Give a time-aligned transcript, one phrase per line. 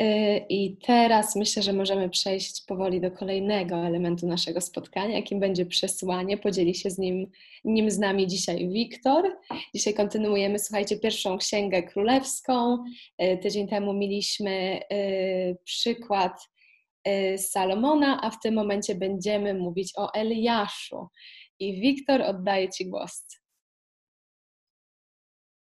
[0.00, 5.66] Y, I teraz myślę, że możemy przejść powoli do kolejnego elementu naszego spotkania, jakim będzie
[5.66, 6.38] przesłanie.
[6.38, 7.30] Podzieli się z nim,
[7.64, 9.38] nim z nami dzisiaj Wiktor.
[9.74, 12.84] Dzisiaj kontynuujemy, słuchajcie, pierwszą księgę królewską.
[13.22, 16.32] Y, tydzień temu mieliśmy y, przykład
[17.36, 21.08] Salomona, a w tym momencie będziemy mówić o Eliaszu.
[21.58, 23.39] I Wiktor, oddaję Ci głos.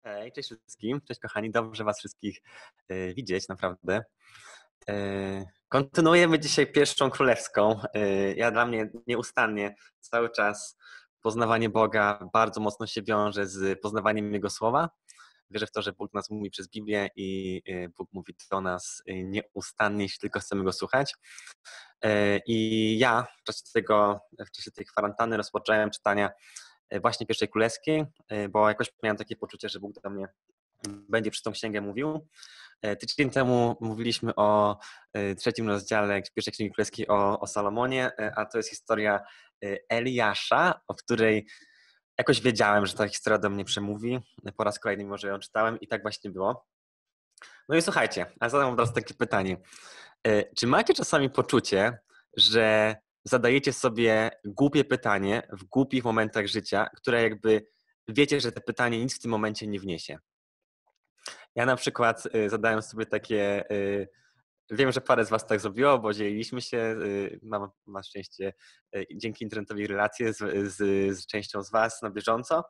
[0.04, 2.42] Hej, cześć wszystkim, cześć kochani, dobrze Was wszystkich
[2.92, 4.04] y, widzieć, naprawdę.
[4.90, 7.80] Y, kontynuujemy dzisiaj pierwszą królewską.
[7.96, 10.78] Y, ja dla mnie nieustannie cały czas
[11.20, 14.90] poznawanie Boga bardzo mocno się wiąże z poznawaniem Jego słowa.
[15.50, 17.62] Wierzę w to, że Bóg nas mówi przez Biblię i
[17.98, 21.14] Bóg mówi do nas nieustannie, jeśli tylko chcemy Go słuchać.
[22.46, 28.04] I ja w czasie, tego, w czasie tej kwarantanny rozpocząłem czytania E, właśnie pierwszej królewskiej,
[28.28, 30.26] e, bo jakoś miałem takie poczucie, że Bóg do mnie
[30.88, 32.28] będzie przez tą księgę mówił.
[32.82, 34.78] E, tydzień temu mówiliśmy o
[35.38, 39.20] trzecim rozdziale pierwszej księgi królewskiej o, o Salomonie, a to jest historia
[39.88, 41.46] Eliasza, o której
[42.18, 44.20] jakoś wiedziałem, że ta historia do mnie przemówi.
[44.56, 46.66] Po raz kolejny, mimo że ją czytałem i tak właśnie było.
[47.68, 49.56] No i słuchajcie, a zadam od razu takie pytanie.
[50.56, 51.98] Czy macie czasami poczucie,
[52.36, 57.66] że zadajecie sobie głupie pytanie w głupich momentach życia, które jakby
[58.08, 60.18] wiecie, że to pytanie nic w tym momencie nie wniesie.
[61.54, 63.70] Ja na przykład y, zadałem sobie takie.
[63.70, 64.08] Y,
[64.70, 66.78] wiem, że parę z Was tak zrobiło, bo dzieliliśmy się.
[66.78, 68.52] Y, mam szczęście
[69.14, 70.38] dzięki internetowi relacje z,
[70.72, 70.76] z,
[71.18, 72.64] z, częścią z Was na bieżąco.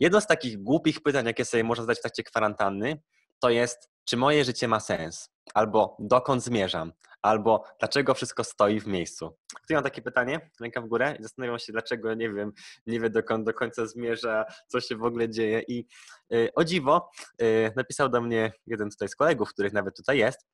[0.00, 3.02] Jedno z takich głupich pytań, jakie sobie można zadać w trakcie kwarantanny,
[3.40, 5.30] to jest, czy moje życie ma sens?
[5.54, 6.92] Albo dokąd zmierzam?
[7.22, 9.36] Albo dlaczego wszystko stoi w miejscu?
[9.62, 10.50] Kto ma takie pytanie?
[10.60, 12.52] Ręka w górę i zastanawiam się, dlaczego nie wiem,
[12.86, 15.62] nie wie dokąd do końca zmierza, co się w ogóle dzieje.
[15.68, 15.86] I
[16.30, 20.46] yy, o dziwo, yy, napisał do mnie jeden tutaj z kolegów, których nawet tutaj jest,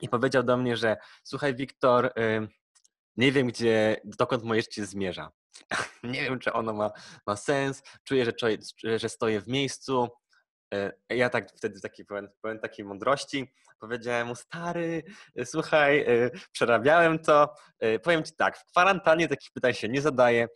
[0.00, 2.48] i powiedział do mnie, że słuchaj, Wiktor, yy,
[3.16, 5.30] nie wiem, gdzie, dokąd moje życie zmierza.
[6.02, 6.90] nie wiem, czy ono ma,
[7.26, 8.32] ma sens, czuję, że,
[8.98, 10.08] że stoję w miejscu,
[11.08, 13.48] ja tak wtedy taki pełen, pełen takiej mądrości
[13.82, 15.02] powiedziałem mu, stary,
[15.36, 17.54] e, słuchaj, e, przerabiałem to.
[18.02, 20.48] Powiem ci tak, w kwarantannie takich pytań się nie zadaje.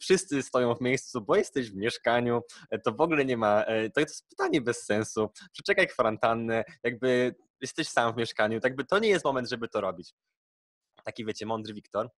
[0.00, 2.42] Wszyscy stoją w miejscu, bo jesteś w mieszkaniu.
[2.84, 5.30] To w ogóle nie ma, to jest pytanie bez sensu.
[5.52, 9.80] Przeczekaj kwarantannę, jakby jesteś sam w mieszkaniu, tak by to nie jest moment, żeby to
[9.80, 10.14] robić.
[11.04, 12.10] Taki wiecie, mądry Wiktor.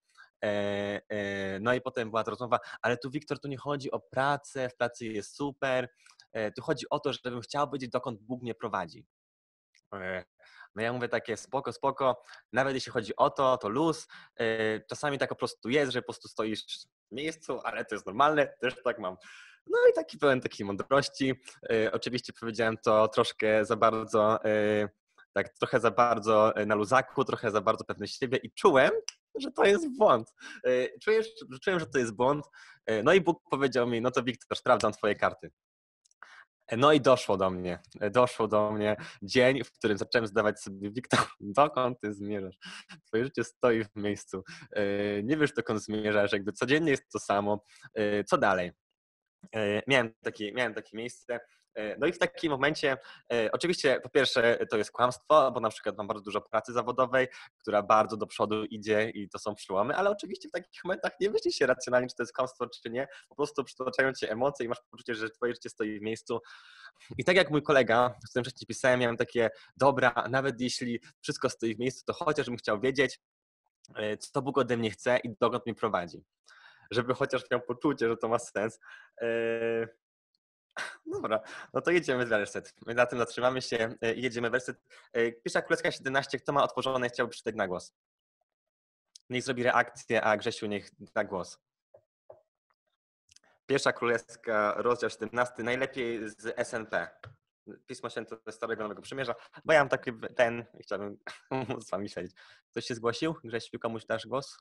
[1.60, 4.76] No i potem była ta rozmowa, ale tu Wiktor, tu nie chodzi o pracę, w
[4.76, 5.88] pracy jest super,
[6.23, 6.23] E,
[6.56, 9.06] tu chodzi o to, żebym chciał wiedzieć, dokąd Bóg mnie prowadzi.
[9.94, 10.24] E,
[10.74, 12.22] no ja mówię takie spoko, spoko,
[12.52, 14.06] nawet jeśli chodzi o to, to luz.
[14.36, 16.64] E, czasami tak po prostu jest, że po prostu stoisz
[17.10, 19.16] w miejscu, ale to jest normalne, też tak mam.
[19.66, 21.34] No i taki pełen takiej mądrości.
[21.92, 24.38] Oczywiście powiedziałem to troszkę za bardzo,
[25.32, 28.90] tak trochę za bardzo na luzaku, trochę za bardzo pewny siebie i czułem,
[29.34, 30.34] że to jest błąd.
[31.02, 31.22] Czułem,
[31.62, 32.46] czułem, że to jest błąd.
[33.04, 35.50] No i Bóg powiedział mi, no to Wiktor, sprawdzam twoje karty.
[36.72, 37.78] No i doszło do mnie,
[38.10, 42.56] doszło do mnie dzień, w którym zacząłem zdawać sobie, Wiktor, dokąd ty zmierzasz?
[43.06, 44.42] Twoje życie stoi w miejscu.
[44.70, 44.82] E,
[45.22, 47.64] nie wiesz, dokąd zmierzasz, jakby codziennie jest to samo.
[47.94, 48.72] E, co dalej?
[49.56, 51.40] E, miałem takie, miałem takie miejsce,
[51.98, 52.96] no i w takim momencie,
[53.32, 57.26] e, oczywiście po pierwsze to jest kłamstwo, bo na przykład mam bardzo dużo pracy zawodowej,
[57.58, 61.30] która bardzo do przodu idzie i to są przełomy, ale oczywiście w takich momentach nie
[61.30, 63.06] myśli się racjonalnie, czy to jest kłamstwo, czy nie.
[63.28, 66.40] Po prostu przytoczają cię emocje i masz poczucie, że twoje życie stoi w miejscu.
[67.18, 71.50] I tak jak mój kolega, z którym wcześniej pisałem, miałem takie, dobra, nawet jeśli wszystko
[71.50, 73.20] stoi w miejscu, to chociaż bym chciał wiedzieć,
[73.96, 76.24] e, co Bóg ode mnie chce i dokąd mnie prowadzi.
[76.90, 78.78] Żeby chociaż miał poczucie, że to ma sens.
[81.06, 81.40] Dobra,
[81.72, 82.74] no to jedziemy w werset.
[82.86, 84.76] My na tym zatrzymamy się e, i jedziemy werset.
[85.44, 87.94] Pierwsza Królewska 17, kto ma otworzone, chciałby przeczytać na głos.
[89.30, 91.58] Niech zrobi reakcję, a Grzesiu niech da głos.
[93.66, 97.08] Pierwsza Królewska, rozdział 17, najlepiej z SNP.
[97.86, 99.34] Pismo Święte Starego Nowego Przymierza,
[99.64, 101.18] bo ja mam taki ten, chciałbym
[101.86, 102.32] z wami siedzieć.
[102.70, 103.34] Ktoś się zgłosił?
[103.44, 104.58] Grzesiu, komuś dasz głos?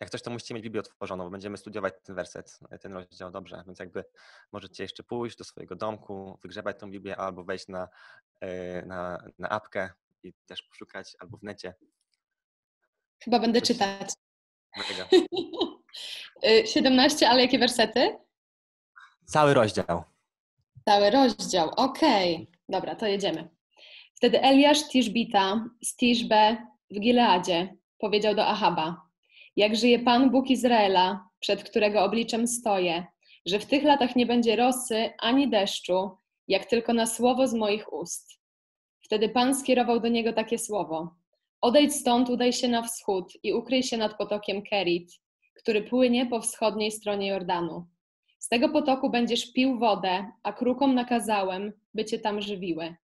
[0.00, 3.62] Jak coś, to musicie mieć Biblię otworzoną, bo będziemy studiować ten werset, ten rozdział dobrze,
[3.66, 4.04] więc jakby
[4.52, 7.88] możecie jeszcze pójść do swojego domku, wygrzebać tą Biblię albo wejść na,
[8.40, 9.90] e, na, na apkę
[10.22, 11.74] i też poszukać albo w necie.
[13.24, 13.68] Chyba będę coś...
[13.68, 14.10] czytać.
[14.76, 15.08] Mega.
[16.64, 18.18] 17, y, ale jakie wersety?
[19.24, 20.04] Cały rozdział.
[20.84, 22.34] Cały rozdział, okej.
[22.34, 22.46] Okay.
[22.68, 23.48] Dobra, to jedziemy.
[24.14, 26.56] Wtedy Eliasz Tiszbita z Tiszbe
[26.90, 29.07] w Gileadzie powiedział do Ahaba
[29.58, 33.06] jak żyje Pan Bóg Izraela, przed którego obliczem stoję,
[33.46, 36.10] że w tych latach nie będzie rosy ani deszczu,
[36.48, 38.40] jak tylko na słowo z moich ust.
[39.00, 41.14] Wtedy Pan skierował do niego takie słowo:
[41.60, 45.12] Odejdź stąd, udaj się na wschód i ukryj się nad potokiem Kerit,
[45.54, 47.86] który płynie po wschodniej stronie Jordanu.
[48.38, 52.96] Z tego potoku będziesz pił wodę, a krukom nakazałem, by cię tam żywiły.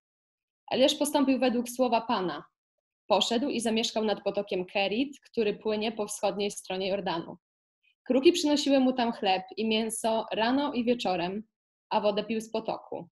[0.70, 2.44] Eliasz postąpił według słowa Pana.
[3.06, 7.36] Poszedł i zamieszkał nad potokiem Kerit, który płynie po wschodniej stronie Jordanu.
[8.04, 11.42] Kruki przynosiły mu tam chleb i mięso rano i wieczorem,
[11.90, 13.08] a wodę pił z potoku.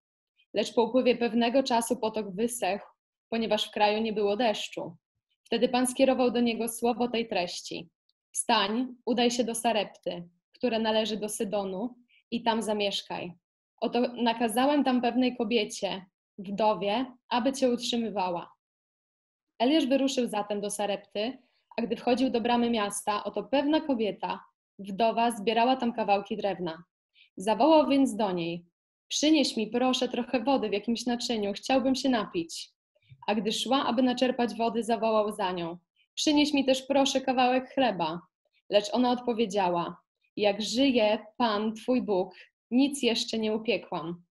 [0.54, 2.86] Lecz po upływie pewnego czasu potok wysechł,
[3.28, 4.96] ponieważ w kraju nie było deszczu.
[5.44, 7.88] Wtedy Pan skierował do niego słowo tej treści.
[8.32, 11.94] Wstań, udaj się do Sarepty, które należy do Sydonu,
[12.30, 13.32] i tam zamieszkaj.
[13.80, 16.06] Oto nakazałem tam pewnej kobiecie,
[16.38, 18.52] wdowie, aby cię utrzymywała.
[19.58, 21.38] Eliasz wyruszył zatem do Sarepty,
[21.76, 24.44] a gdy wchodził do bramy miasta, oto pewna kobieta,
[24.78, 26.84] wdowa, zbierała tam kawałki drewna.
[27.36, 28.64] Zawołał więc do niej:
[29.08, 32.70] Przynieś mi, proszę, trochę wody w jakimś naczyniu, chciałbym się napić.
[33.26, 35.78] A gdy szła, aby naczerpać wody, zawołał za nią:
[36.14, 38.20] Przynieś mi też, proszę, kawałek chleba.
[38.70, 39.96] Lecz ona odpowiedziała:
[40.36, 42.34] Jak żyje Pan, Twój Bóg,
[42.70, 44.22] nic jeszcze nie upiekłam.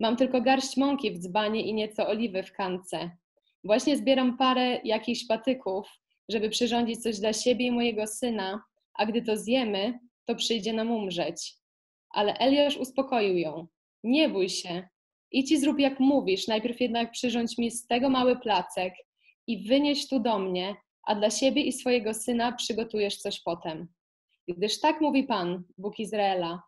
[0.00, 3.10] Mam tylko garść mąki w dzbanie i nieco oliwy w kance.
[3.68, 5.88] Właśnie zbieram parę jakichś patyków,
[6.28, 8.62] żeby przyrządzić coś dla siebie i mojego syna,
[8.94, 11.54] a gdy to zjemy, to przyjdzie nam umrzeć.
[12.10, 13.66] Ale Eliasz uspokoił ją.
[14.04, 14.88] Nie bój się.
[15.32, 18.94] I zrób jak mówisz, najpierw jednak przyrządź mi z tego mały placek
[19.46, 20.76] i wynieś tu do mnie,
[21.06, 23.88] a dla siebie i swojego syna przygotujesz coś potem.
[24.48, 26.62] Gdyż tak mówi Pan, Bóg Izraela,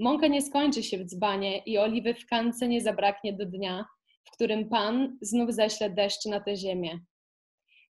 [0.00, 3.84] mąka nie skończy się w dzbanie i oliwy w kance nie zabraknie do dnia,
[4.26, 7.00] w którym Pan znów ześle deszcz na tę ziemię.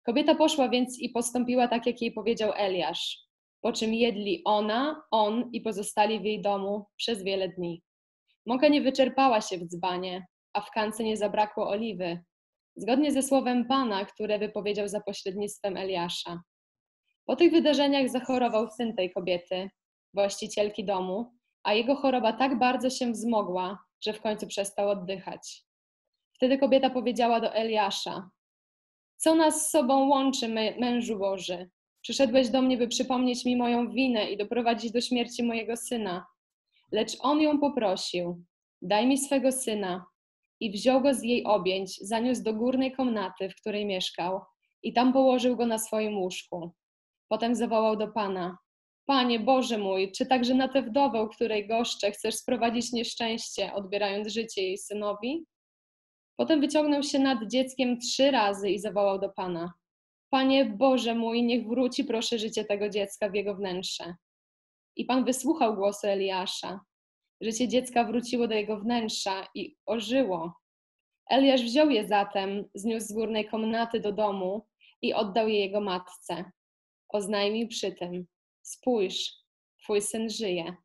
[0.05, 3.17] Kobieta poszła więc i postąpiła tak, jak jej powiedział Eliasz,
[3.61, 7.81] po czym jedli ona, on i pozostali w jej domu przez wiele dni.
[8.45, 12.19] Mąka nie wyczerpała się w dzbanie, a w kance nie zabrakło oliwy,
[12.75, 16.41] zgodnie ze słowem Pana, które wypowiedział za pośrednictwem Eliasza.
[17.25, 19.69] Po tych wydarzeniach zachorował syn tej kobiety,
[20.13, 21.31] właścicielki domu,
[21.63, 25.64] a jego choroba tak bardzo się wzmogła, że w końcu przestał oddychać.
[26.35, 28.29] Wtedy kobieta powiedziała do Eliasza:
[29.17, 30.47] Co nas z sobą łączy,
[30.79, 31.69] mężu Boży?
[32.01, 36.25] Przyszedłeś do mnie, by przypomnieć mi moją winę i doprowadzić do śmierci mojego syna.
[36.91, 38.43] Lecz on ją poprosił:
[38.81, 40.05] Daj mi swego syna.
[40.59, 44.41] I wziął go z jej objęć, zaniósł do górnej komnaty, w której mieszkał,
[44.83, 46.71] i tam położył go na swoim łóżku.
[47.27, 48.57] Potem zawołał do pana:
[49.05, 54.61] Panie Boże mój, czy także na tę wdowę, której goszczę, chcesz sprowadzić nieszczęście, odbierając życie
[54.61, 55.45] jej synowi?
[56.35, 59.73] Potem wyciągnął się nad dzieckiem trzy razy i zawołał do pana:
[60.29, 64.15] Panie Boże mój, niech wróci proszę życie tego dziecka w jego wnętrze.
[64.95, 66.79] I Pan wysłuchał głosu Eliasza.
[67.41, 70.53] Życie dziecka wróciło do jego wnętrza i ożyło.
[71.29, 74.67] Eliasz wziął je zatem, zniósł z górnej komnaty do domu
[75.01, 76.51] i oddał je jego matce.
[77.09, 78.27] Oznajmił przy tym:
[78.61, 79.33] Spójrz,
[79.83, 80.75] twój syn żyje.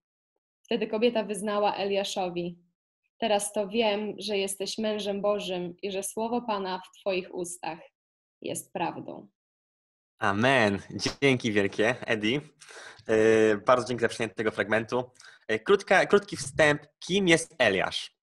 [0.64, 2.58] Wtedy kobieta wyznała Eliaszowi:
[3.20, 7.78] Teraz to wiem, że jesteś mężem Bożym i że słowo Pana w Twoich ustach
[8.42, 9.28] jest prawdą.
[10.18, 10.78] Amen.
[11.22, 12.40] Dzięki wielkie, Eddie.
[13.08, 15.10] E, bardzo dzięki za przyjęcie tego fragmentu.
[15.48, 16.82] E, krótka, krótki wstęp.
[16.98, 18.20] Kim jest Eliasz?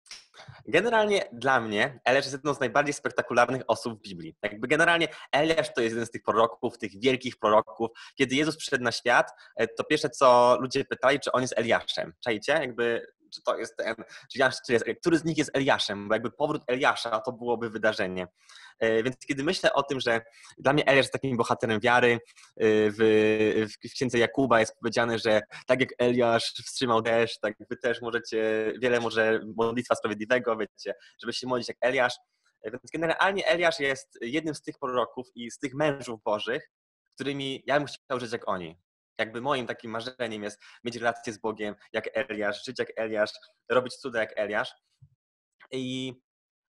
[0.68, 4.36] Generalnie dla mnie Eliasz jest jedną z najbardziej spektakularnych osób w Biblii.
[4.44, 7.90] Jakby generalnie Eliasz to jest jeden z tych proroków, tych wielkich proroków.
[8.16, 12.14] Kiedy Jezus przyszedł na świat, e, to pierwsze co ludzie pytali, czy on jest Eliaszem.
[12.24, 12.52] Czajcie?
[12.52, 13.96] Jakby czy to jest ten,
[14.32, 17.70] czy, Jasz, czy jest, który z nich jest Eliaszem, bo jakby powrót Eliasza to byłoby
[17.70, 18.28] wydarzenie.
[18.80, 20.22] E, więc kiedy myślę o tym, że
[20.58, 22.20] dla mnie Eliasz jest takim bohaterem wiary, e,
[22.60, 22.98] w,
[23.84, 28.74] w księdze Jakuba jest powiedziane, że tak jak Eliasz wstrzymał deszcz, tak wy też możecie,
[28.82, 32.16] wiele może modlitwa sprawiedliwego, wiecie, żeby się modlić jak Eliasz.
[32.62, 36.70] E, więc generalnie Eliasz jest jednym z tych proroków i z tych mężów bożych,
[37.16, 38.87] którymi ja bym chciał żyć jak oni
[39.18, 43.32] jakby moim takim marzeniem jest mieć relację z Bogiem jak Eliasz, żyć jak Eliasz,
[43.70, 44.76] robić cuda jak Eliasz.
[45.72, 46.14] I,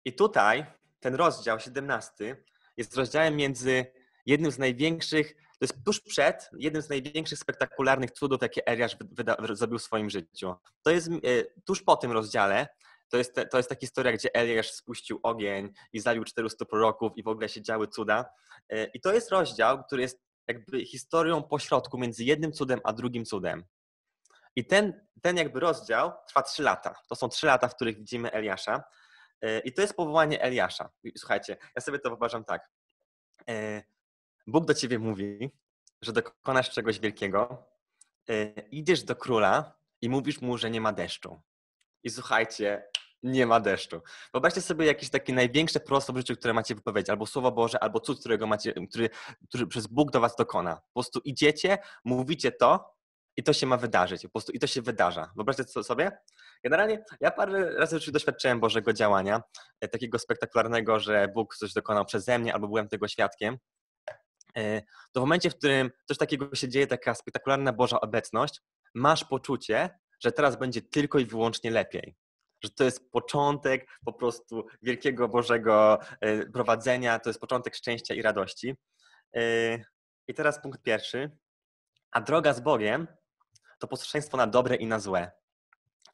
[0.05, 0.67] i tutaj
[1.01, 2.45] ten rozdział 17
[2.77, 3.87] jest rozdziałem między
[4.27, 9.37] jednym z największych, to jest tuż przed jednym z największych spektakularnych cudów, jakie Eliasz wyda,
[9.53, 10.55] zrobił w swoim życiu.
[10.83, 11.13] To jest e,
[11.65, 12.69] tuż po tym rozdziale,
[13.09, 17.23] to jest, to jest taka historia, gdzie Eliasz spuścił ogień i zabił 400 proroków i
[17.23, 18.25] w ogóle się działy cuda.
[18.69, 23.25] E, I to jest rozdział, który jest jakby historią pośrodku między jednym cudem a drugim
[23.25, 23.65] cudem.
[24.57, 26.95] I ten, ten jakby rozdział trwa trzy lata.
[27.09, 28.85] To są trzy lata, w których widzimy Eliasza.
[29.41, 30.91] E, I to jest powołanie Eliasza.
[31.19, 32.71] Słuchajcie, ja sobie to uważam tak.
[33.49, 33.83] E,
[34.47, 35.51] Bóg do ciebie mówi,
[36.03, 37.67] że dokonasz czegoś wielkiego,
[38.29, 41.41] e, idziesz do króla i mówisz mu, że nie ma deszczu.
[42.03, 42.91] I słuchajcie,
[43.25, 44.03] nie ma deszczu.
[44.33, 48.01] Wyobraźcie sobie jakieś takie największe prosto w życiu, które macie wypowiedzieć, albo Słowo Boże, albo
[48.01, 49.11] cud, którego macie, który,
[49.49, 50.77] który przez Bóg do was dokona.
[50.77, 52.95] Po prostu idziecie, mówicie to
[53.37, 54.23] i to się ma wydarzyć.
[54.23, 55.33] Po prostu i to się wydarza.
[55.37, 56.19] Wyobraźcie sobie?
[56.65, 59.43] Generalnie ja parę razy już doświadczyłem Bożego działania,
[59.81, 63.59] e, takiego spektakularnego, że Bóg coś dokonał przeze mnie, albo byłem tego świadkiem.
[64.57, 68.61] E, to w momencie, w którym coś takiego się dzieje, taka spektakularna Boża obecność,
[68.95, 72.17] masz poczucie, że teraz będzie tylko i wyłącznie lepiej.
[72.65, 78.23] Że to jest początek po prostu wielkiego Bożego e, prowadzenia, to jest początek szczęścia i
[78.23, 78.75] radości.
[80.29, 81.31] I teraz punkt pierwszy.
[82.11, 83.07] A droga z Bogiem
[83.79, 85.33] to posłuszeństwo na dobre i na złe.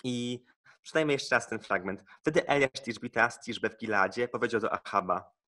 [0.04, 0.44] I
[0.82, 2.04] przeczytajmy jeszcze raz ten fragment.
[2.20, 5.39] Wtedy Eliasz Tiszbita z Tiszbe w Giladzie powiedział do Achaba, E,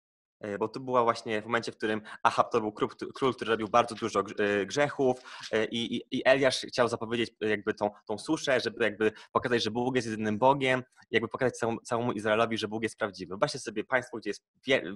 [0.58, 3.68] bo to była właśnie w momencie, w którym Ahab to był król, król który robił
[3.68, 5.18] bardzo dużo e, grzechów
[5.52, 9.70] e, i, i, i Eliasz chciał zapowiedzieć jakby tą, tą suszę, żeby jakby pokazać, że
[9.70, 13.28] Bóg jest jedynym Bogiem, jakby pokazać całemu, całemu Izraelowi, że Bóg jest prawdziwy.
[13.28, 14.42] Wyobraźcie sobie państwo, gdzie jest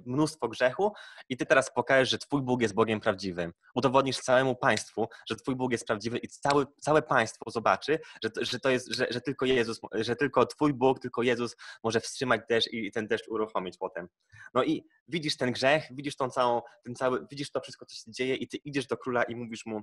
[0.06, 0.92] mnóstwo grzechu
[1.28, 3.52] i ty teraz pokażesz, że twój Bóg jest Bogiem prawdziwym.
[3.74, 8.60] Udowodnisz całemu państwu, że twój Bóg jest prawdziwy i całe, całe państwo zobaczy, że, że
[8.60, 12.72] to jest, że, że tylko Jezus, że tylko twój Bóg, tylko Jezus może wstrzymać deszcz
[12.72, 14.08] i ten deszcz uruchomić potem.
[14.54, 18.12] No i widzisz ten grzech, widzisz tą całą, ten cały, widzisz to wszystko, co się
[18.12, 19.82] dzieje i ty idziesz do króla i mówisz mu,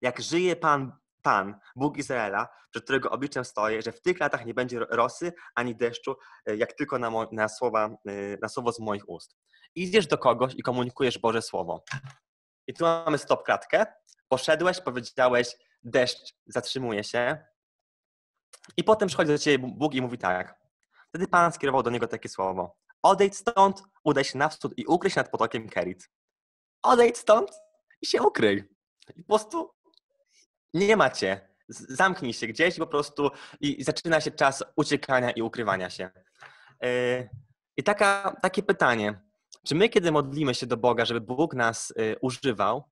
[0.00, 4.54] jak żyje Pan, Pan, Bóg Izraela, przed którego obliczem stoję, że w tych latach nie
[4.54, 6.16] będzie rosy ani deszczu,
[6.46, 9.36] e, jak tylko na, na, słowa, e, na słowo z moich ust.
[9.74, 11.84] Idziesz do kogoś i komunikujesz Boże Słowo.
[12.66, 13.86] I tu mamy stop klatkę.
[14.28, 17.44] Poszedłeś, powiedziałeś, deszcz zatrzymuje się.
[18.76, 20.54] I potem przychodzi do ciebie Bóg i mówi tak.
[21.08, 22.76] Wtedy Pan skierował do niego takie słowo.
[23.04, 26.10] Odejdź stąd, udaj się na wschód i ukryj się nad potokiem Kerit.
[26.82, 27.50] Odejdź stąd
[28.02, 28.64] i się ukryj.
[29.16, 29.70] I po prostu
[30.74, 31.48] nie macie.
[31.68, 33.30] Zamknij się gdzieś po prostu
[33.60, 36.10] i zaczyna się czas uciekania i ukrywania się.
[36.82, 37.28] Yy,
[37.76, 39.20] I taka, takie pytanie.
[39.66, 42.84] Czy my, kiedy modlimy się do Boga, żeby Bóg nas yy, używał,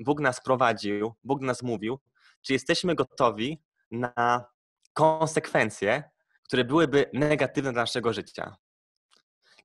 [0.00, 2.00] Bóg nas prowadził, Bóg nas mówił,
[2.42, 4.44] czy jesteśmy gotowi na
[4.92, 6.10] konsekwencje,
[6.42, 8.56] które byłyby negatywne dla naszego życia?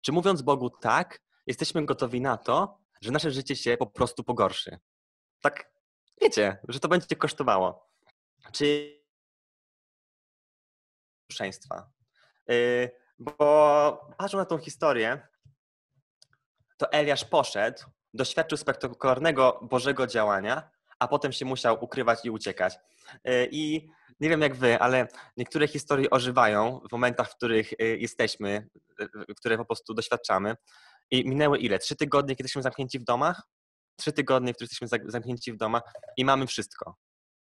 [0.01, 4.79] Czy mówiąc Bogu tak, jesteśmy gotowi na to, że nasze życie się po prostu pogorszy?
[5.41, 5.71] Tak,
[6.21, 7.89] wiecie, że to będzie kosztowało.
[8.51, 8.97] Czy
[11.27, 11.91] posłuszeństwa?
[12.47, 15.27] Yy, bo patrząc na tą historię,
[16.77, 22.79] to Eliasz poszedł, doświadczył spektakularnego Bożego działania, a potem się musiał ukrywać i uciekać.
[23.23, 23.89] Yy, I
[24.19, 28.67] nie wiem jak wy, ale niektóre historie ożywają w momentach, w których y, jesteśmy,
[29.01, 30.55] y, które po prostu doświadczamy.
[31.11, 31.79] I minęły ile?
[31.79, 33.41] Trzy tygodnie, kiedy jesteśmy zamknięci w domach?
[33.99, 35.83] Trzy tygodnie, w których jesteśmy zamknięci w domach
[36.17, 36.95] i mamy wszystko.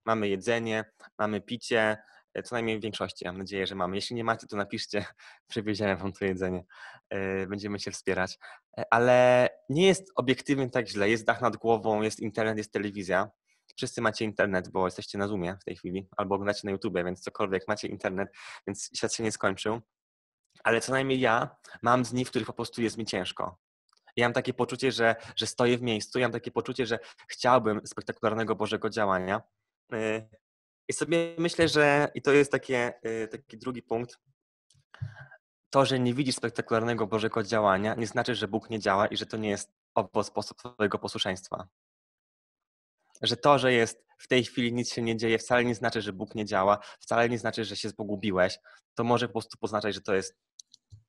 [0.05, 1.97] Mamy jedzenie, mamy picie,
[2.43, 3.95] co najmniej w większości, mam nadzieję, że mamy.
[3.95, 5.05] Jeśli nie macie, to napiszcie,
[5.49, 6.63] przewieziemy wam to jedzenie.
[7.47, 8.39] Będziemy się wspierać.
[8.91, 11.09] Ale nie jest obiektywnie tak źle.
[11.09, 13.29] Jest dach nad głową, jest internet, jest telewizja
[13.77, 17.21] wszyscy macie internet, bo jesteście na Zoomie w tej chwili, albo oglądacie na YouTubie, więc
[17.21, 18.29] cokolwiek, macie internet,
[18.67, 19.81] więc świat się nie skończył.
[20.63, 23.57] Ale co najmniej ja mam dni, w których po prostu jest mi ciężko.
[24.15, 27.87] Ja mam takie poczucie, że, że stoję w miejscu, ja mam takie poczucie, że chciałbym
[27.87, 29.41] spektakularnego Bożego działania.
[30.87, 34.19] Y, I sobie myślę, że, i to jest takie, y, taki drugi punkt,
[35.69, 39.25] to, że nie widzisz spektakularnego Bożego działania, nie znaczy, że Bóg nie działa i że
[39.25, 41.67] to nie jest owo sposób Twojego posłuszeństwa
[43.21, 46.13] że to, że jest w tej chwili nic się nie dzieje, wcale nie znaczy, że
[46.13, 48.59] Bóg nie działa, wcale nie znaczy, że się zpogubiłeś.
[48.93, 50.37] To może po prostu poznaczać, że to jest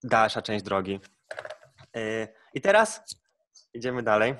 [0.02, 1.00] dalsza część drogi.
[1.94, 3.02] Yy, I teraz
[3.74, 4.34] idziemy dalej.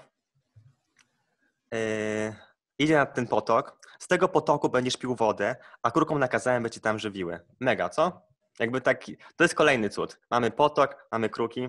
[1.73, 2.35] Yy,
[2.79, 3.78] idzie nad ten potok.
[3.99, 7.41] Z tego potoku będziesz pił wodę, a krukom nakazałem, by ci tam żywiły.
[7.61, 8.23] Mega, co?
[8.59, 10.21] Jakby taki, to jest kolejny cud.
[10.31, 11.69] Mamy potok, mamy kruki,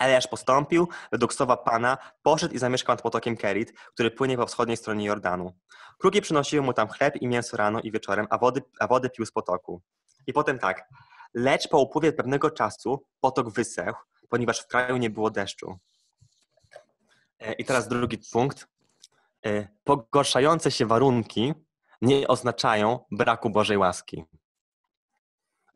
[0.00, 4.76] Eliasz postąpił według słowa Pana, poszedł i zamieszkał nad potokiem Kerit, który płynie po wschodniej
[4.76, 5.52] stronie Jordanu.
[5.98, 9.26] Kruki przynosiły mu tam chleb i mięso rano i wieczorem, a wody, a wody pił
[9.26, 9.82] z potoku.
[10.26, 10.88] I potem tak.
[11.34, 15.78] Lecz po upływie pewnego czasu potok wysechł, ponieważ w kraju nie było deszczu.
[17.38, 18.68] E, I teraz drugi punkt.
[19.46, 21.54] E, pogorszające się warunki
[22.02, 24.24] nie oznaczają braku Bożej łaski.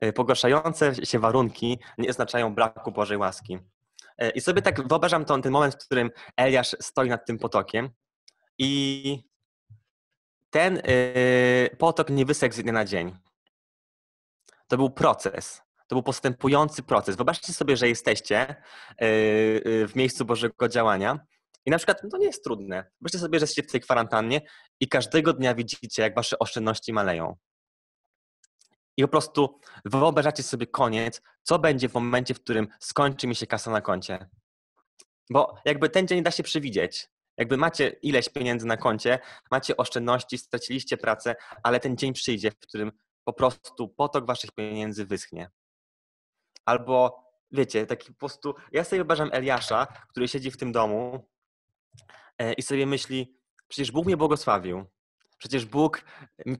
[0.01, 3.59] E, pogorszające się warunki nie oznaczają braku Bożej łaski.
[4.19, 7.91] E, I sobie tak wyobrażam ten, ten moment, w którym Eliasz stoi nad tym potokiem
[8.59, 9.29] i
[10.51, 10.83] ten
[11.79, 13.17] potok nie wysechł z dnia na dzień.
[14.69, 15.63] To był proces.
[15.87, 17.17] To był postępujący proces.
[17.17, 18.63] Wyobraźcie sobie, że jesteście
[19.89, 21.27] w miejscu Bożego działania
[21.67, 22.91] i na przykład, no to nie jest trudne.
[23.01, 24.41] Wyobraźcie sobie, że jesteście w tej kwarantannie
[24.81, 27.37] i każdego dnia widzicie, jak wasze oszczędności maleją.
[28.97, 33.47] I po prostu wyobrażacie sobie koniec, co będzie w momencie, w którym skończy mi się
[33.47, 34.29] kasa na koncie.
[35.31, 37.09] Bo jakby ten dzień da się przewidzieć.
[37.37, 39.19] Jakby macie ileś pieniędzy na koncie,
[39.51, 42.93] macie oszczędności, straciliście pracę, ale ten dzień przyjdzie, w którym
[43.25, 45.51] po prostu potok waszych pieniędzy wyschnie.
[46.65, 48.55] Albo wiecie, taki po prostu.
[48.73, 51.29] Ja sobie wyobrażam Eliasza, który siedzi w tym domu
[52.57, 54.85] i sobie myśli: Przecież Bóg mnie błogosławił.
[55.39, 56.05] Przecież Bóg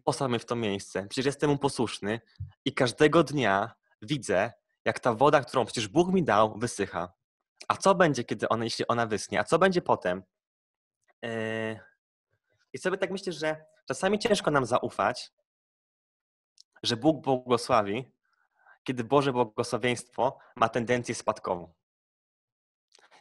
[0.05, 1.07] posłał mnie w to miejsce.
[1.09, 2.21] Przecież jestem mu posłuszny
[2.65, 4.53] i każdego dnia widzę,
[4.85, 7.13] jak ta woda, którą przecież Bóg mi dał, wysycha.
[7.69, 9.41] A co będzie, kiedy ona, jeśli ona wyschnie?
[9.41, 10.23] A co będzie potem?
[11.25, 11.81] E,
[12.73, 15.33] I sobie tak myślę, że czasami ciężko nam zaufać,
[16.83, 18.13] że Bóg błogosławi,
[18.85, 21.73] kiedy Boże błogosławieństwo ma tendencję spadkową.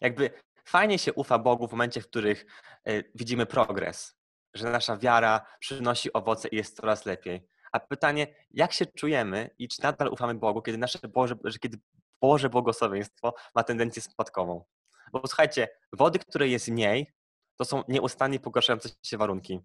[0.01, 0.31] Jakby
[0.63, 2.45] fajnie się ufa Bogu w momencie, w których
[2.85, 4.15] e, widzimy progres,
[4.53, 7.47] że nasza wiara przynosi owoce i jest coraz lepiej.
[7.71, 11.77] A pytanie, jak się czujemy i czy nadal ufamy Bogu, kiedy nasze Boże, że kiedy
[12.21, 14.65] Boże błogosławieństwo ma tendencję spadkową?
[15.11, 17.13] Bo słuchajcie, wody, której jest mniej,
[17.55, 19.59] to są nieustannie pogarszające się warunki.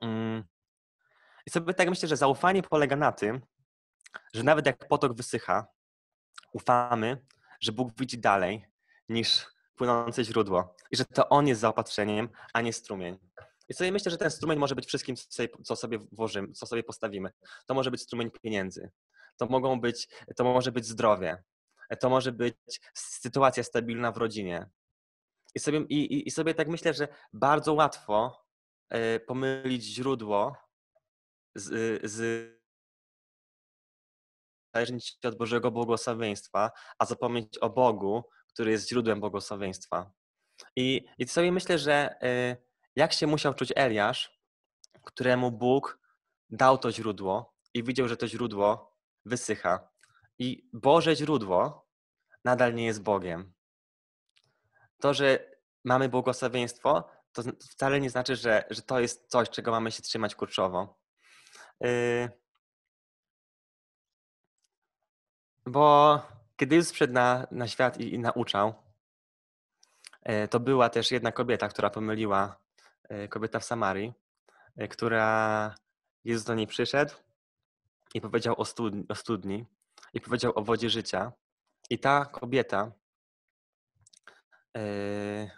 [0.00, 0.44] Mm.
[1.46, 3.40] I sobie tak myślę, że zaufanie polega na tym,
[4.34, 5.66] że nawet jak potok wysycha,
[6.52, 7.26] ufamy,
[7.60, 8.66] że Bóg widzi dalej
[9.08, 9.46] niż
[9.82, 13.18] płynące źródło i że to On jest zaopatrzeniem, a nie strumień.
[13.68, 15.16] I sobie myślę, że ten strumień może być wszystkim,
[15.64, 17.30] co sobie włożymy, co sobie postawimy.
[17.66, 18.90] To może być strumień pieniędzy,
[19.36, 21.42] to mogą być, to może być zdrowie,
[22.00, 22.54] to może być
[22.94, 24.70] sytuacja stabilna w rodzinie.
[25.54, 28.44] I sobie, i, i sobie tak myślę, że bardzo łatwo
[28.88, 30.56] e, pomylić źródło
[31.54, 32.48] z, z
[34.74, 38.24] zależnić od Bożego błogosławieństwa, a zapomnieć o Bogu,
[38.54, 40.12] który jest źródłem błogosławieństwa.
[40.76, 42.56] I, i sobie myślę, że e,
[42.96, 44.40] jak się musiał czuć Eliasz,
[45.04, 45.98] któremu Bóg
[46.50, 49.88] dał to źródło i widział, że to źródło wysycha.
[50.38, 51.88] I Boże źródło
[52.44, 53.52] nadal nie jest Bogiem.
[55.00, 55.50] To, że
[55.84, 60.34] mamy błogosławieństwo, to wcale nie znaczy, że, że to jest coś, czego mamy się trzymać
[60.34, 60.98] kurczowo.
[61.80, 62.30] Yy...
[65.66, 66.22] Bo
[66.62, 68.74] kiedy Jezus wszedł na, na świat i, i nauczał,
[70.26, 72.62] yy, to była też jedna kobieta, która pomyliła
[73.12, 74.12] E, kobieta w Samarii,
[74.76, 75.74] e, która
[76.24, 77.14] Jezus do niej przyszedł
[78.14, 79.66] i powiedział o studni, o studni
[80.14, 81.32] i powiedział o wodzie życia.
[81.90, 82.92] I ta kobieta
[84.76, 85.50] e,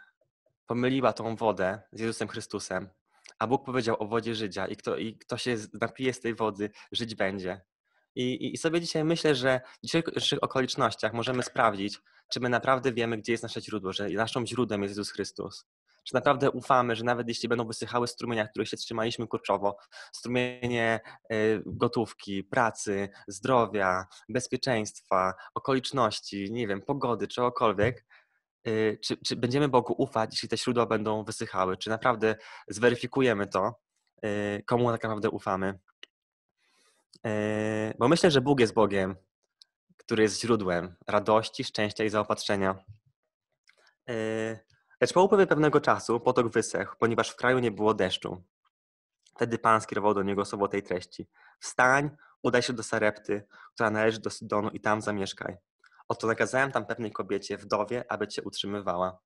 [0.66, 2.88] pomyliła tą wodę z Jezusem Chrystusem,
[3.38, 6.70] a Bóg powiedział o wodzie życia i kto, i kto się napije z tej wody,
[6.92, 7.60] żyć będzie.
[8.16, 13.18] I, I sobie dzisiaj myślę, że w dzisiejszych okolicznościach możemy sprawdzić, czy my naprawdę wiemy,
[13.18, 15.66] gdzie jest nasze źródło, że naszym źródłem jest Jezus Chrystus.
[16.04, 19.76] Czy naprawdę ufamy, że nawet jeśli będą wysychały strumienia, których się trzymaliśmy kurczowo,
[20.12, 21.00] strumienie
[21.32, 28.04] y, gotówki, pracy, zdrowia, bezpieczeństwa, okoliczności, nie wiem, pogody, czegokolwiek,
[28.68, 31.76] y, czy, czy będziemy Bogu ufać, jeśli te źródła będą wysychały?
[31.76, 32.36] Czy naprawdę
[32.68, 33.80] zweryfikujemy to,
[34.24, 35.78] y, komu tak naprawdę ufamy?
[37.98, 39.16] Bo myślę, że Bóg jest Bogiem,
[39.96, 42.84] który jest źródłem radości, szczęścia i zaopatrzenia.
[45.00, 48.42] Lecz po upływie pewnego czasu potok wysechł, ponieważ w kraju nie było deszczu.
[49.34, 51.26] Wtedy Pan skierował do niego słowo tej treści.
[51.60, 52.10] Wstań,
[52.42, 55.56] udaj się do Sarepty, która należy do Sidonu i tam zamieszkaj.
[56.08, 59.18] Oto nakazałem tam pewnej kobiecie, wdowie, aby cię utrzymywała.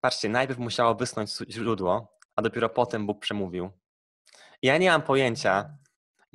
[0.00, 3.70] Patrzcie, najpierw musiało wysnąć źródło, a dopiero potem Bóg przemówił.
[4.62, 5.76] Ja nie mam pojęcia,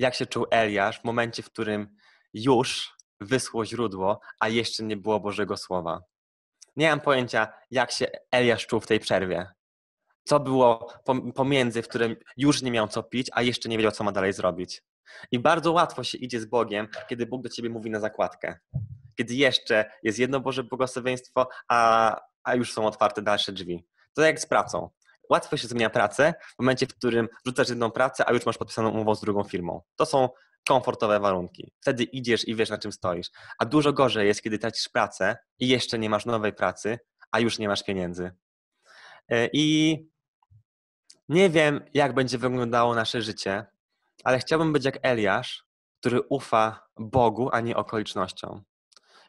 [0.00, 1.96] jak się czuł Eliasz w momencie, w którym
[2.34, 6.02] już wyschło źródło, a jeszcze nie było Bożego Słowa.
[6.76, 9.46] Nie mam pojęcia, jak się Eliasz czuł w tej przerwie.
[10.24, 10.92] Co było
[11.34, 14.32] pomiędzy, w którym już nie miał co pić, a jeszcze nie wiedział, co ma dalej
[14.32, 14.82] zrobić.
[15.32, 18.58] I bardzo łatwo się idzie z Bogiem, kiedy Bóg do ciebie mówi na zakładkę.
[19.16, 23.86] Kiedy jeszcze jest jedno Boże błogosławieństwo, a, a już są otwarte dalsze drzwi.
[24.14, 24.90] To jak z pracą.
[25.30, 28.90] Łatwo się zmienia pracę w momencie, w którym rzucasz jedną pracę, a już masz podpisaną
[28.90, 29.82] umowę z drugą firmą.
[29.96, 30.28] To są
[30.68, 31.72] komfortowe warunki.
[31.80, 33.30] Wtedy idziesz i wiesz, na czym stoisz.
[33.58, 36.98] A dużo gorzej jest, kiedy tracisz pracę i jeszcze nie masz nowej pracy,
[37.30, 38.30] a już nie masz pieniędzy.
[39.28, 39.96] E, I
[41.28, 43.66] nie wiem, jak będzie wyglądało nasze życie,
[44.24, 45.64] ale chciałbym być jak Eliasz,
[46.00, 48.62] który ufa Bogu, a nie okolicznościom.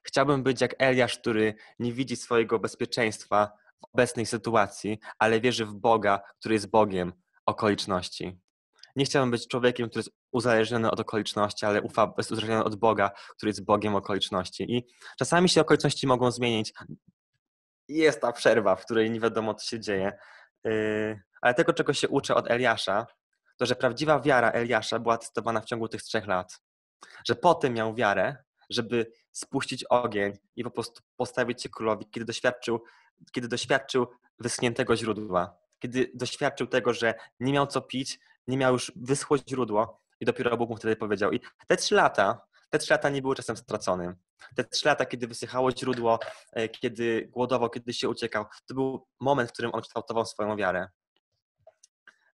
[0.04, 5.74] Chciałbym być jak Eliasz, który nie widzi swojego bezpieczeństwa w obecnej sytuacji, ale wierzy w
[5.74, 7.14] Boga, który jest Bogiem
[7.46, 8.40] okoliczności.
[8.96, 13.12] Nie chciałbym być człowiekiem, który jest uzależniony od okoliczności, ale ufa, jest uzależniony od Boga,
[13.38, 14.76] który jest Bogiem okoliczności.
[14.76, 14.88] I
[15.20, 16.74] czasami się okoliczności mogą zmienić.
[17.88, 20.12] Jest ta przerwa, w której nie wiadomo, co się dzieje.
[20.64, 23.08] Yy, ale tego, czego się uczę od Eliasza,
[23.58, 26.62] to że prawdziwa wiara Eliasza była testowana w ciągu tych trzech lat.
[27.28, 28.38] że potem miał wiarę,
[28.70, 32.84] żeby spuścić ogień i po prostu postawić się królowi, kiedy doświadczył,
[33.32, 34.08] kiedy doświadczył
[34.40, 40.02] wyschniętego źródła, kiedy doświadczył tego, że nie miał co pić, nie miał już wyschło źródło
[40.20, 41.32] i dopiero Bóg mu wtedy powiedział.
[41.32, 44.16] I te trzy lata, te trzy lata nie były czasem straconym.
[44.56, 46.20] Te trzy lata, kiedy wysychało źródło,
[46.54, 50.88] e, kiedy głodował, kiedy się uciekał, to był moment, w którym on kształtował swoją wiarę.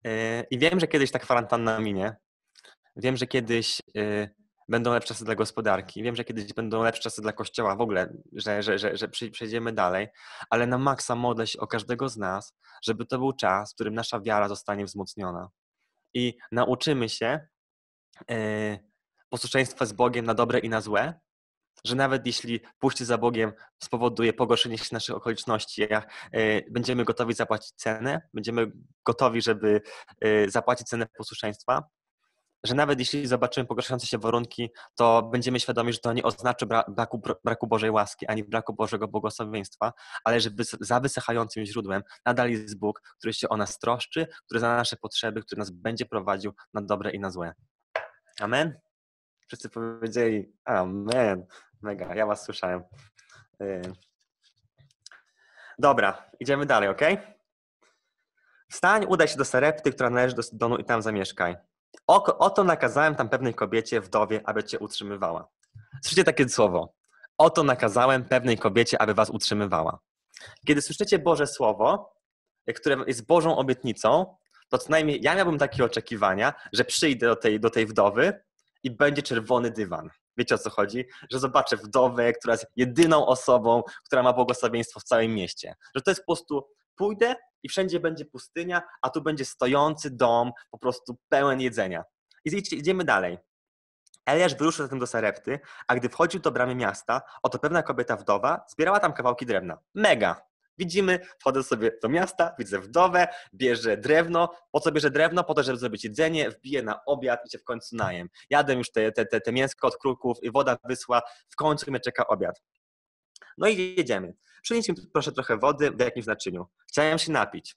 [0.06, 2.16] E, I wiem, że kiedyś ta kwarantanna minie.
[2.96, 4.30] Wiem, że kiedyś e,
[4.70, 6.04] będą lepsze czasy dla gospodarki.
[6.04, 9.72] Wiem, że kiedyś będą lepsze czasy dla kościoła w ogóle, że, że, że, że przejdziemy
[9.74, 10.08] dalej,
[10.50, 13.94] ale na maksa modlę się o każdego z nas, żeby to był czas, w którym
[13.94, 15.50] nasza wiara zostanie wzmocniona.
[16.14, 17.48] I nauczymy się
[19.30, 21.20] posłuszeństwa z Bogiem na dobre i na złe,
[21.86, 27.72] że nawet jeśli pójście za Bogiem spowoduje pogorszenie się naszych okoliczności, e, będziemy gotowi zapłacić
[27.72, 28.72] cenę, będziemy
[29.06, 29.82] gotowi, żeby
[30.22, 31.84] e, zapłacić cenę posłuszeństwa,
[32.64, 37.22] że nawet jeśli zobaczymy pogarszające się warunki, to będziemy świadomi, że to nie oznacza braku,
[37.44, 40.50] braku Bożej łaski, ani braku Bożego błogosławieństwa, ale że
[40.80, 45.42] za wysychającym źródłem nadal jest Bóg, który się o nas troszczy, który za nasze potrzeby,
[45.42, 47.54] który nas będzie prowadził na dobre i na złe.
[48.40, 48.80] Amen?
[49.48, 51.46] Wszyscy powiedzieli amen.
[51.82, 52.84] Mega, ja was słyszałem.
[53.62, 53.82] Y,
[55.80, 57.02] dobra, idziemy dalej, ok?
[58.70, 61.56] Wstań, udaj się do Sarepty, która należy do Sidonu i tam zamieszkaj.
[62.08, 65.48] Oto nakazałem tam pewnej kobiecie, wdowie, aby cię utrzymywała.
[66.02, 66.94] Słyszycie takie słowo.
[67.38, 70.00] Oto nakazałem pewnej kobiecie, aby was utrzymywała.
[70.68, 72.14] Kiedy słyszycie Boże Słowo,
[72.76, 74.36] które jest Bożą obietnicą,
[74.70, 78.44] to co najmniej ja miałbym takie oczekiwania, że przyjdę do tej, do tej wdowy
[78.84, 80.10] i będzie czerwony dywan.
[80.38, 81.06] Wiecie o co chodzi?
[81.32, 85.76] Że zobaczę wdowę, która jest jedyną osobą, która ma błogosławieństwo w całym mieście.
[85.96, 90.52] Że to jest po prostu pójdę i wszędzie będzie pustynia, a tu będzie stojący dom,
[90.72, 92.04] po prostu pełen jedzenia.
[92.46, 93.38] I idziemy dalej.
[94.26, 98.66] Eliasz wyruszył zatem do Sarepty, a gdy wchodził do bramy miasta, oto pewna kobieta wdowa
[98.68, 99.78] zbierała tam kawałki drewna.
[99.94, 100.42] Mega!
[100.78, 104.50] Widzimy, wchodzę sobie do miasta, widzę wdowę, bierze drewno.
[104.72, 105.44] Po co bierze drewno?
[105.44, 108.30] Po to, żeby zrobić jedzenie, wbiję na obiad i się w końcu najem.
[108.50, 112.00] Jadę już te, te, te, te mięsko od kruków i woda wysła, w końcu mnie
[112.00, 112.62] czeka obiad.
[113.58, 114.34] No i jedziemy.
[114.64, 116.68] Przynieś mi proszę trochę wody w jakimś naczyniu.
[116.88, 117.76] Chciałem się napić.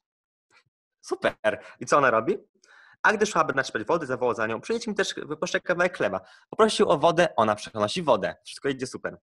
[1.00, 1.34] Super.
[1.80, 2.38] I co ona robi?
[3.02, 6.20] A gdy szła, naczpać wody, zawołał za nią, przynieś mi też proszę kawałek chleba.
[6.50, 8.36] Poprosił o wodę, ona przynosi wodę.
[8.44, 9.18] Wszystko idzie super.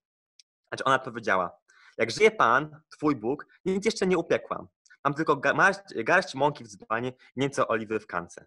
[0.68, 1.58] Znaczy ona powiedziała,
[1.98, 4.68] jak żyje Pan, Twój Bóg, nic jeszcze nie upiekłam.
[5.04, 8.46] Mam tylko garść, garść mąki w dzbanie, nieco oliwy w kance.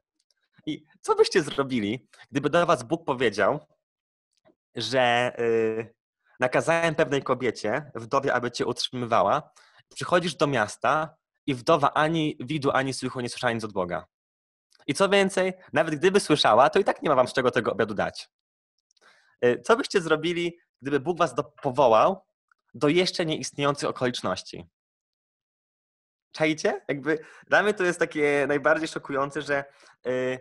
[0.66, 3.66] I co byście zrobili, gdyby do was Bóg powiedział,
[4.74, 5.95] że yy,
[6.40, 9.50] nakazałem pewnej kobiecie, wdowie, aby cię utrzymywała,
[9.94, 14.06] przychodzisz do miasta i wdowa ani widu, ani słychu nie słyszała nic od Boga.
[14.86, 17.72] I co więcej, nawet gdyby słyszała, to i tak nie ma wam z czego tego
[17.72, 18.30] obiadu dać.
[19.42, 22.24] Yy, co byście zrobili, gdyby Bóg was do, powołał
[22.74, 24.66] do jeszcze nieistniejących okoliczności.
[26.32, 26.84] Czajcie?
[26.88, 29.64] Jakby dla mnie to jest takie najbardziej szokujące, że
[30.04, 30.38] yy,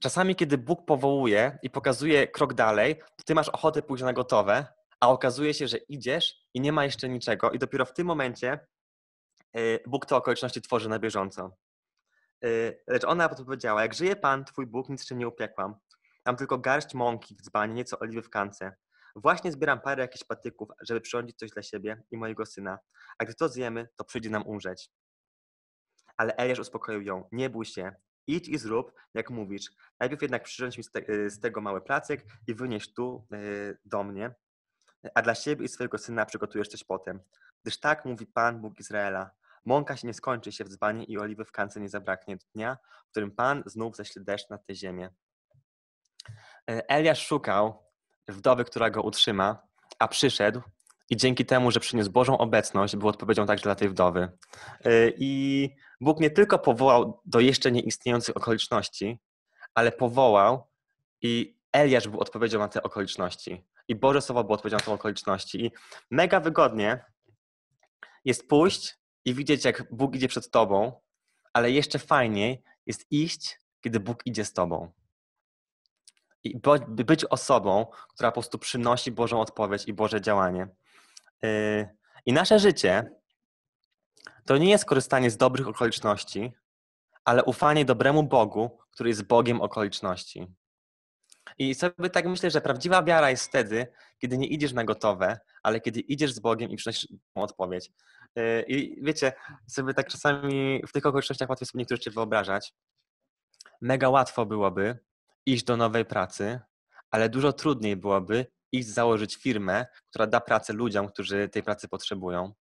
[0.00, 4.66] czasami, kiedy Bóg powołuje i pokazuje krok dalej, ty masz ochotę pójść na gotowe,
[5.00, 8.66] a okazuje się, że idziesz i nie ma jeszcze niczego, i dopiero w tym momencie
[9.54, 11.56] yy, Bóg te okoliczności tworzy na bieżąco.
[12.42, 15.74] Yy, lecz ona powiedziała: Jak żyje Pan, Twój Bóg, nic jeszcze nie upiekłam.
[16.26, 18.76] Mam tylko garść mąki w dzbanie, nieco oliwy w kance.
[19.16, 22.78] Właśnie zbieram parę jakichś patyków, żeby przyrządzić coś dla siebie i mojego syna,
[23.18, 24.90] a gdy to zjemy, to przyjdzie nam umrzeć.
[26.16, 27.92] Ale Eliasz uspokoił ją, nie bój się,
[28.26, 29.70] idź i zrób, jak mówisz.
[30.00, 33.26] Najpierw jednak przyrządź mi z, te, z tego mały placek i wynieś tu
[33.84, 34.34] do mnie,
[35.14, 37.20] a dla siebie i swojego syna przygotujesz coś potem.
[37.62, 39.30] Gdyż tak mówi Pan, Bóg Izraela,
[39.64, 43.10] mąka się nie skończy się w dzbanie i oliwy w kance nie zabraknie dnia, w
[43.10, 45.10] którym Pan znów ześle deszcz na tę ziemię.
[46.70, 47.84] E, Eliasz szukał
[48.28, 49.62] wdowy, która go utrzyma,
[49.98, 50.62] a przyszedł
[51.10, 54.28] i dzięki temu, że przyniósł Bożą obecność, był odpowiedzią także dla tej wdowy.
[54.86, 59.18] Y, I Bóg nie tylko powołał do jeszcze nieistniejących okoliczności,
[59.74, 60.66] ale powołał
[61.22, 63.64] i Eliasz był odpowiedzią na te okoliczności.
[63.88, 65.64] I Boże Słowo było odpowiedzią na te okoliczności.
[65.64, 65.70] I
[66.10, 67.04] mega wygodnie
[68.24, 71.00] jest pójść i widzieć, jak Bóg idzie przed tobą,
[71.52, 74.92] ale jeszcze fajniej jest iść, kiedy Bóg idzie z tobą
[76.44, 76.60] i
[77.04, 80.68] być osobą, która po prostu przynosi Bożą odpowiedź i Boże działanie.
[81.44, 81.88] Y,
[82.26, 83.10] I nasze życie
[84.46, 86.52] to nie jest korzystanie z dobrych okoliczności,
[87.24, 90.46] ale ufanie dobremu Bogu, który jest Bogiem okoliczności.
[91.58, 93.86] I sobie tak myślę, że prawdziwa wiara jest wtedy,
[94.18, 97.90] kiedy nie idziesz na gotowe, ale kiedy idziesz z Bogiem i przynosisz mu odpowiedź.
[98.38, 99.32] Y, I wiecie,
[99.66, 102.74] sobie tak czasami w tych okolicznościach łatwo sobie niektóre rzeczy wyobrażać.
[103.80, 104.98] Mega łatwo byłoby,
[105.46, 106.60] iść do nowej pracy,
[107.10, 112.52] ale dużo trudniej byłoby iść założyć firmę, która da pracę ludziom, którzy tej pracy potrzebują.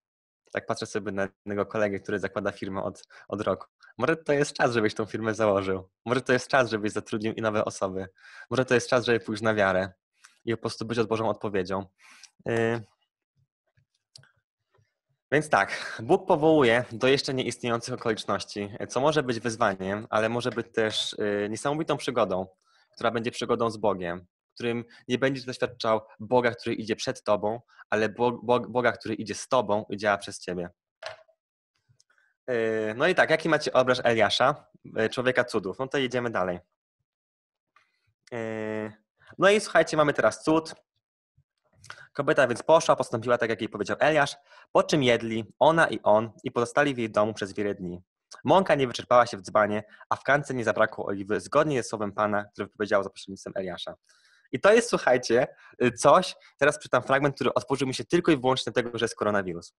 [0.52, 3.68] Tak patrzę sobie na jednego kolegę, który zakłada firmę od, od roku.
[3.98, 5.90] Może to jest czas, żebyś tą firmę założył.
[6.06, 8.08] Może to jest czas, żebyś zatrudnił i nowe osoby.
[8.50, 9.92] Może to jest czas, żeby pójść na wiarę
[10.46, 11.86] i po prostu być od Bożą odpowiedzią.
[12.46, 12.82] Yy.
[15.32, 20.68] Więc tak, Bóg powołuje do jeszcze nieistniejących okoliczności, co może być wyzwaniem, ale może być
[20.74, 22.48] też yy, niesamowitą przygodą,
[22.96, 28.10] która będzie przygodą z Bogiem, którym nie będziesz doświadczał Boga, który idzie przed tobą, ale
[28.68, 30.70] Boga, który idzie z tobą i działa przez ciebie.
[32.48, 35.80] Yy, no i tak, jaki macie obraz Eliasza, yy, człowieka cudów?
[35.80, 36.60] No to jedziemy dalej.
[38.32, 38.94] Yy,
[39.38, 40.76] no i słuchajcie, mamy teraz cud.
[42.14, 44.36] Kobieta więc poszła, postąpiła tak, jak jej powiedział Eliasz,
[44.72, 48.02] po czym jedli ona i on i pozostali w jej domu przez wiele dni.
[48.44, 52.12] Mąka nie wyczerpała się w dzbanie, a w kance nie zabrakło oliwy, zgodnie ze słowem
[52.12, 53.96] Pana, który powiedział za pośrednictwem Eliasza.
[54.52, 55.48] I to jest, słuchajcie,
[55.98, 59.74] coś, teraz przeczytam fragment, który otworzył mi się tylko i wyłącznie dlatego, że jest koronawirus.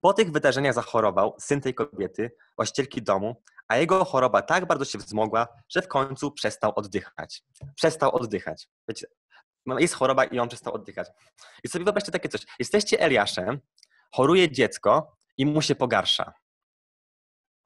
[0.00, 4.98] Po tych wydarzeniach zachorował syn tej kobiety, właścicielki domu, a jego choroba tak bardzo się
[4.98, 7.42] wzmogła, że w końcu przestał oddychać.
[7.74, 8.68] Przestał oddychać.
[8.88, 9.06] Wiecie,
[9.78, 11.08] jest choroba i on przestał oddychać.
[11.64, 12.40] I sobie wyobraźcie takie coś.
[12.58, 13.60] Jesteście Eliaszem,
[14.14, 16.32] choruje dziecko i mu się pogarsza.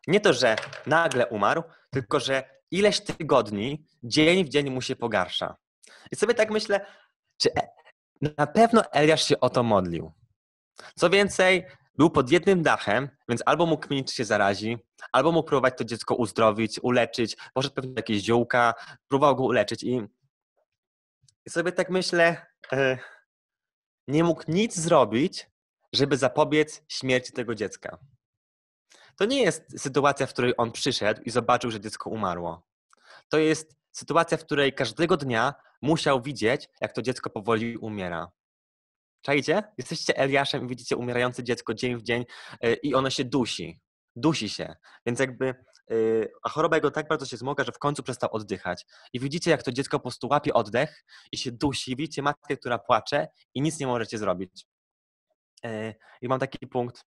[0.07, 5.57] Nie to, że nagle umarł, tylko że ileś tygodni, dzień w dzień mu się pogarsza.
[6.13, 6.87] I sobie tak myślę,
[7.39, 7.69] czy e,
[8.39, 10.13] na pewno Eliasz się o to modlił.
[10.97, 14.79] Co więcej, był pod jednym dachem, więc albo mógł kminić, się zarazi,
[15.13, 18.75] albo mógł próbować to dziecko uzdrowić, uleczyć, poszedł pewnie jakieś ziółka,
[19.09, 20.03] próbował go uleczyć i,
[21.47, 22.99] i sobie tak myślę, e,
[24.09, 25.51] nie mógł nic zrobić,
[25.93, 27.99] żeby zapobiec śmierci tego dziecka.
[29.17, 32.63] To nie jest sytuacja, w której on przyszedł i zobaczył, że dziecko umarło.
[33.29, 38.31] To jest sytuacja, w której każdego dnia musiał widzieć, jak to dziecko powoli umiera.
[39.23, 39.63] Czajcie?
[39.79, 42.25] Jesteście Eliaszem i widzicie umierające dziecko dzień w dzień
[42.61, 43.81] e, i ono się dusi.
[44.17, 44.77] Dusi się.
[45.07, 45.95] Więc jakby, e,
[46.43, 48.87] a choroba jego tak bardzo się zmoga, że w końcu przestał oddychać.
[49.13, 51.97] I widzicie, jak to dziecko po prostu łapie oddech i się dusi.
[51.97, 54.67] Widzicie matkę, która płacze i nic nie możecie zrobić.
[55.65, 57.05] E, I mam taki punkt.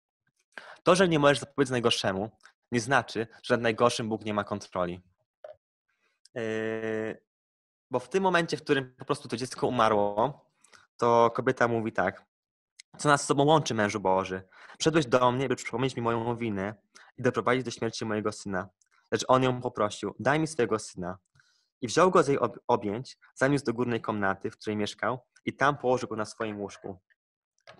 [0.83, 2.31] To, że nie możesz zapobiec najgorszemu,
[2.73, 5.03] nie znaczy, że nad najgorszym Bóg nie ma kontroli.
[7.90, 10.45] Bo w tym momencie, w którym po prostu to dziecko umarło,
[10.96, 12.24] to kobieta mówi tak.
[12.98, 14.42] Co nas z sobą łączy, mężu Boży?
[14.78, 16.74] Wszedłeś do mnie, by przypomnieć mi moją winę
[17.18, 18.68] i doprowadzić do śmierci mojego syna.
[19.12, 21.18] Lecz on ją poprosił, daj mi swojego syna.
[21.80, 25.78] I wziął go z jej objęć, zaniósł do górnej komnaty, w której mieszkał i tam
[25.78, 26.98] położył go na swoim łóżku.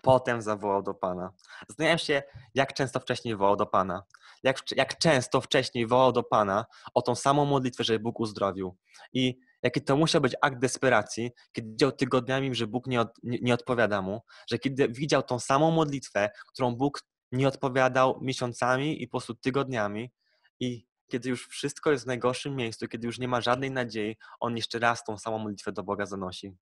[0.03, 1.33] Potem zawołał do Pana.
[1.69, 2.23] Zastanawiam się,
[2.55, 4.03] jak często wcześniej wołał do Pana.
[4.43, 8.77] Jak, jak często wcześniej wołał do Pana o tą samą modlitwę, żeby Bóg uzdrowił.
[9.13, 13.39] I jaki to musiał być akt desperacji, kiedy widział tygodniami, że Bóg nie, od, nie,
[13.43, 17.03] nie odpowiada mu, że kiedy widział tą samą modlitwę, którą Bóg
[17.33, 20.13] nie odpowiadał miesiącami i po prostu tygodniami
[20.61, 24.57] i kiedy już wszystko jest w najgorszym miejscu, kiedy już nie ma żadnej nadziei, on
[24.57, 26.57] jeszcze raz tą samą modlitwę do Boga zanosi.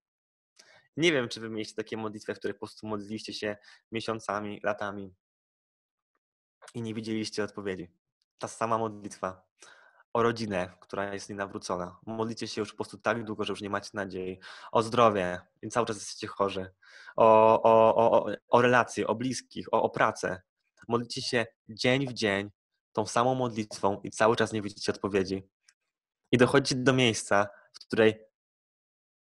[0.97, 3.57] Nie wiem, czy wy mieliście takie modlitwy, w których po prostu modliliście się
[3.93, 5.15] miesiącami, latami
[6.75, 7.91] i nie widzieliście odpowiedzi.
[8.39, 9.47] Ta sama modlitwa
[10.15, 11.97] o rodzinę, która jest nienawrócona.
[12.07, 14.41] Modlicie się już po prostu tak długo, że już nie macie nadziei.
[14.73, 16.71] O zdrowie i cały czas jesteście chorzy.
[17.17, 20.43] O, o, o, o relacje, o bliskich, o, o pracę.
[20.89, 22.51] Modlicie się dzień w dzień
[22.93, 25.49] tą samą modlitwą i cały czas nie widzicie odpowiedzi.
[26.33, 28.25] I dochodzicie do miejsca, w której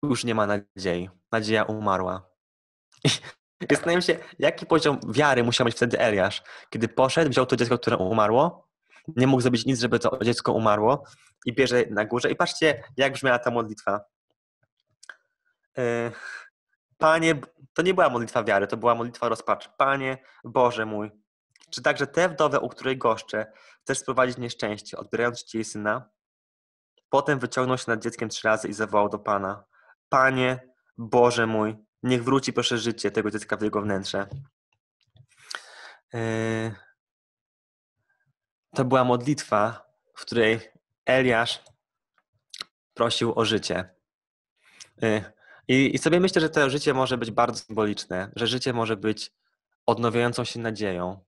[0.03, 1.11] już nie ma nadziei.
[1.33, 2.31] Nadzieja umarła.
[3.71, 7.97] Zastanawiam się, jaki poziom wiary musiał mieć wtedy Eliasz, kiedy poszedł, wziął to dziecko, które
[7.97, 8.70] umarło,
[9.17, 11.05] nie mógł zrobić nic, żeby to dziecko umarło
[11.47, 12.31] i bierze na górze.
[12.31, 14.01] I patrzcie, jak brzmiała ta modlitwa.
[15.79, 16.11] E,
[16.99, 17.41] Panie,
[17.75, 19.69] to nie była modlitwa wiary, to była modlitwa rozpaczy.
[19.79, 21.11] Panie, Boże mój,
[21.71, 26.11] czy także tę wdowę, u której goszczę, chcesz sprowadzić nieszczęście, odbierając ci jej syna?
[27.09, 29.65] Potem wyciągnął się nad dzieckiem trzy razy i zawołał do Pana.
[30.09, 30.69] Panie,
[30.99, 34.27] Boże mój, niech wróci proszę życie tego dziecka w jego wnętrze.
[36.13, 36.75] Yy,
[38.75, 40.61] to była modlitwa, w której
[41.07, 41.65] Eliasz
[42.95, 43.95] prosił o życie.
[45.03, 45.25] Yy,
[45.69, 49.33] I sobie myślę, że to życie może być bardzo symboliczne, że życie może być
[49.87, 51.25] odnawiającą się nadzieją.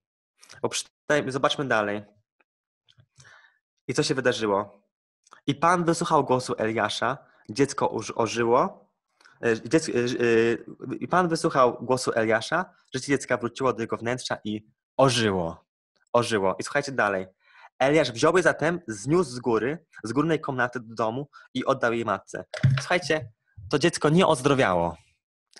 [0.61, 0.69] Bo
[1.27, 2.03] zobaczmy dalej.
[3.87, 4.83] I co się wydarzyło?
[5.47, 7.17] I Pan wysłuchał głosu Eliasza,
[7.49, 8.89] dziecko ożyło.
[9.41, 9.55] E, e,
[10.99, 14.65] I Pan wysłuchał głosu Eliasza, życie dziecka wróciło do jego wnętrza i
[14.97, 15.62] ożyło.
[16.13, 16.55] Ożyło.
[16.59, 17.27] I słuchajcie dalej.
[17.79, 22.05] Eliasz wziął je zatem, zniósł z góry, z górnej komnaty do domu i oddał jej
[22.05, 22.45] matce.
[22.79, 23.31] Słuchajcie,
[23.69, 24.97] to dziecko nie ozdrowiało.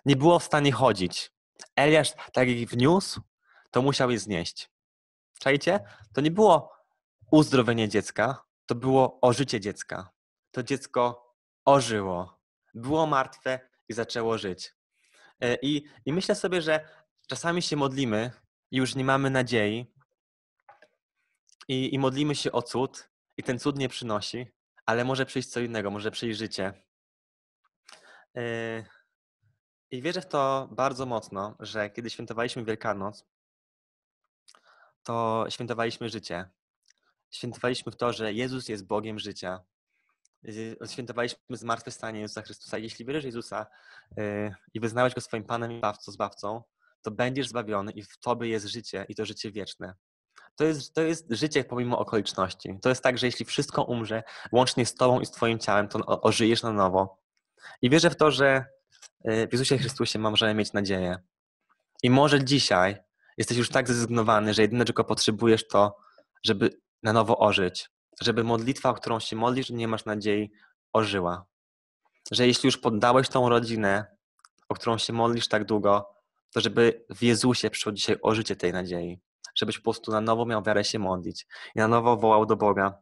[0.05, 1.31] Nie było w stanie chodzić.
[1.75, 3.21] Eliasz, tak jak wniósł,
[3.71, 4.69] to musiał je znieść.
[5.39, 5.79] Czajcie?
[6.13, 6.71] To nie było
[7.31, 10.09] uzdrowienie dziecka, to było ożycie dziecka.
[10.51, 11.33] To dziecko
[11.65, 12.39] ożyło.
[12.73, 14.73] Było martwe i zaczęło żyć.
[15.41, 16.87] E, I, I myślę sobie, że
[17.27, 18.31] czasami się modlimy
[18.71, 19.92] i już nie mamy nadziei
[21.67, 24.47] i, i modlimy się o cud i ten cud nie przynosi,
[24.85, 26.73] ale może przyjść co innego, może przyjść życie.
[28.37, 28.85] E,
[29.91, 33.25] I wierzę w to bardzo mocno, że kiedy świętowaliśmy Wielkanoc,
[35.03, 36.49] to świętowaliśmy życie.
[37.31, 39.63] Świętowaliśmy w to, że Jezus jest Bogiem życia.
[40.91, 42.77] Świętowaliśmy zmartwychwstanie Jezusa Chrystusa.
[42.77, 43.65] Jeśli wierzysz Jezusa
[44.19, 46.63] y, i wyznałeś Go swoim Panem i Bawcą, Zbawcą,
[47.01, 49.95] to będziesz zbawiony i w Tobie jest życie i to życie wieczne.
[50.55, 52.79] To jest, to jest życie pomimo okoliczności.
[52.81, 56.21] To jest tak, że jeśli wszystko umrze, łącznie z Tobą i z Twoim ciałem, to
[56.21, 57.17] ożyjesz na nowo.
[57.81, 58.65] I wierzę w to, że
[59.27, 61.17] y, w Jezusie Chrystusie możemy mieć nadzieję.
[62.03, 62.97] I może dzisiaj
[63.37, 65.97] jesteś już tak zrezygnowany, że jedyne, czego potrzebujesz, to
[66.43, 66.69] żeby
[67.03, 67.89] na nowo ożyć.
[68.21, 70.51] Żeby modlitwa, o którą się modlisz, nie masz nadziei,
[70.93, 71.45] ożyła.
[72.31, 74.05] Że jeśli już poddałeś tą rodzinę,
[74.69, 76.09] o którą się modlisz tak długo,
[76.53, 79.19] to żeby w Jezusie przyszło dzisiaj ożycie tej nadziei.
[79.55, 82.97] Żebyś po prostu na nowo miał wiarę się modlić i na nowo wołał do Boga.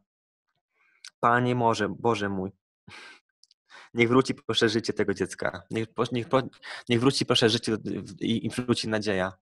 [1.20, 2.52] Panie może, Boże mój,
[3.94, 5.62] niech wróci proszę życie tego dziecka.
[5.70, 6.26] Niech, niech,
[6.88, 7.76] niech wróci proszę życie
[8.20, 9.32] i, i wróci nadzieja.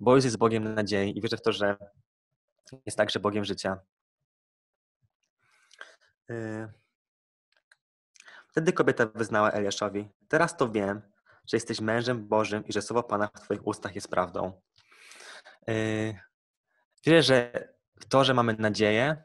[0.00, 1.76] Bo jest Bogiem nadziei i wierzę w to, że
[2.86, 3.78] jest także Bogiem życia.
[6.30, 6.68] Y,
[8.48, 11.02] wtedy kobieta wyznała Eliaszowi: Teraz to wiem,
[11.46, 14.60] że jesteś mężem Bożym i że słowo Pana w Twoich ustach jest prawdą.
[17.06, 17.68] Wierzę, że
[18.08, 19.22] to, że mamy nadzieję,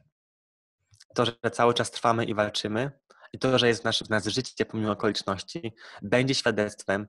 [1.16, 2.92] to, że cały czas trwamy i walczymy,
[3.34, 7.08] i to, że jest w nas, w życie pomimo okoliczności, będzie świadectwem,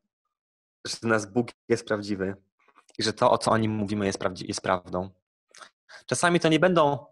[0.87, 2.35] że w nas Bóg jest prawdziwy
[2.99, 5.11] i że to, o co o nim mówimy, jest, prawdzi- jest prawdą.
[6.07, 7.07] Czasami to nie będą,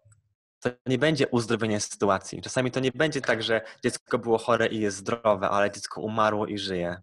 [0.61, 2.43] to nie będzie uzdrowienie sytuacji.
[2.43, 6.47] Czasami to nie będzie tak, że dziecko było chore i jest zdrowe, ale dziecko umarło
[6.47, 7.03] i żyje.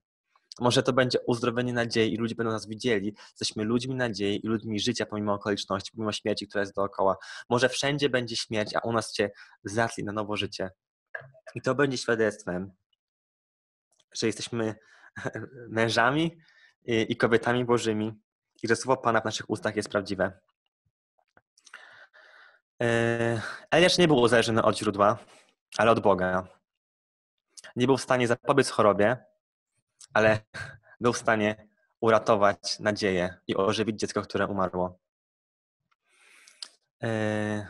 [0.59, 3.15] Może to będzie uzdrowienie nadziei i ludzie będą nas widzieli.
[3.29, 7.17] Jesteśmy ludźmi nadziei i ludźmi życia pomimo okoliczności, pomimo śmierci, która jest dookoła.
[7.49, 9.31] Może wszędzie będzie śmierć, a u nas Cię
[9.63, 10.69] zatli na nowo życie.
[11.55, 12.71] I to będzie świadectwem,
[14.13, 14.75] że jesteśmy
[15.69, 16.37] mężami
[16.85, 18.21] i kobietami bożymi
[18.63, 20.39] i że słowo Pana w naszych ustach jest prawdziwe.
[22.81, 25.17] E, Eliasz nie był uzależniony od źródła,
[25.77, 26.47] ale od Boga.
[27.75, 29.30] Nie był w stanie zapobiec chorobie,
[30.13, 30.39] ale
[30.99, 31.67] był w stanie
[32.01, 34.99] uratować nadzieję i ożywić dziecko, które umarło.
[37.03, 37.67] E,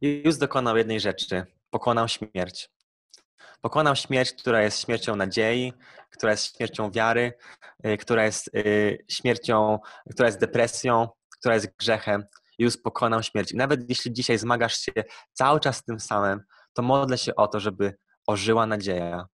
[0.00, 1.46] Jezus dokonał jednej rzeczy.
[1.70, 2.70] Pokonał śmierć.
[3.60, 5.72] Pokonał śmierć, która jest śmiercią nadziei,
[6.10, 7.32] która jest śmiercią wiary,
[7.82, 8.50] e, która jest
[9.10, 9.78] śmiercią,
[10.10, 12.24] która jest depresją, która jest grzechem,
[12.58, 13.52] już pokonał śmierć.
[13.52, 14.92] I nawet jeśli dzisiaj zmagasz się
[15.32, 16.40] cały czas z tym samym,
[16.72, 19.26] to modlę się o to, żeby ożyła nadzieja,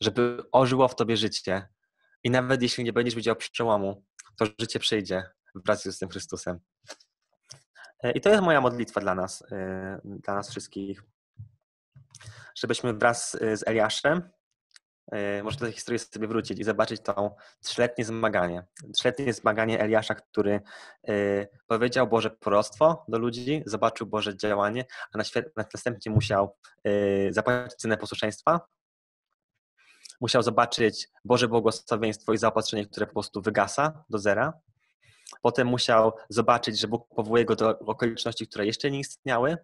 [0.00, 1.68] żeby ożyło w tobie życie.
[2.24, 4.04] I nawet jeśli nie będziesz widział przełomu,
[4.36, 5.22] to życie przyjdzie
[5.54, 6.60] wraz z tym Chrystusem.
[8.02, 11.02] E, I to jest moja modlitwa dla nas, e, dla nas wszystkich,
[12.54, 14.22] żebyśmy wraz e, z Eliaszem
[15.42, 18.64] może do tej historii sobie wrócić i zobaczyć to trzyletnie zmaganie.
[18.94, 20.60] Trzyletnie zmaganie Eliasza, który
[21.66, 25.18] powiedział Boże proroctwo do ludzi, zobaczył Boże działanie, a
[25.74, 26.56] następnie musiał
[27.30, 28.60] zapłacić cenę posłuszeństwa.
[30.20, 34.52] Musiał zobaczyć Boże błogosławieństwo i zaopatrzenie, które po prostu wygasa do zera.
[35.42, 39.56] Potem musiał zobaczyć, że Bóg powołuje go do okoliczności, które jeszcze nie istniały.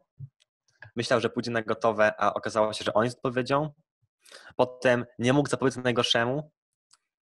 [0.97, 3.71] Myślał, że pójdzie na gotowe, a okazało się, że on jest odpowiedzią.
[4.57, 6.51] Potem nie mógł zapowiedzieć najgorszemu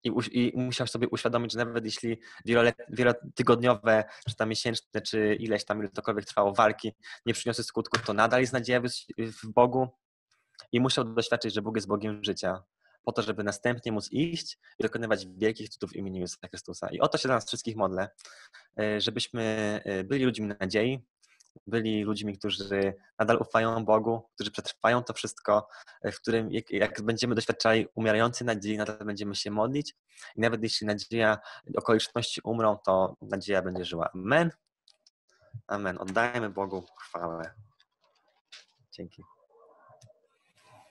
[0.04, 2.20] i, i musiał sobie uświadomić, że nawet jeśli
[2.88, 6.92] wielotygodniowe, czy tam miesięczne, czy ileś tam, ile tokolwiek trwało walki,
[7.26, 8.80] nie przyniosły skutków, to nadal jest nadzieja
[9.18, 9.88] w Bogu
[10.72, 12.62] i musiał doświadczyć, że Bóg jest Bogiem życia,
[13.06, 16.88] po to, żeby następnie móc iść i dokonywać wielkich cudów w imieniu Jezusa Chrystusa.
[16.90, 18.08] I o to się dla nas wszystkich modlę,
[18.80, 19.42] e, żebyśmy
[19.84, 21.00] e, byli ludźmi nadziei,
[21.66, 25.68] byli ludźmi, którzy nadal ufają Bogu, którzy przetrwają to wszystko,
[26.02, 29.96] e, w którym jak, jak będziemy doświadczali umierającej nadziei, nadal będziemy się modlić
[30.36, 31.38] i nawet jeśli nadzieja,
[31.76, 34.10] okoliczności umrą, to nadzieja będzie żyła.
[34.14, 34.50] Amen.
[35.66, 35.98] Amen.
[35.98, 37.54] Oddajmy Bogu chwałę.
[38.92, 39.35] Dzięki.